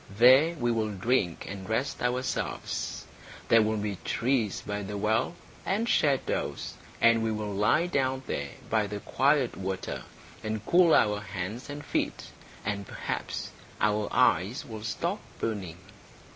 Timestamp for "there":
0.09-0.55, 3.49-3.61, 8.25-8.49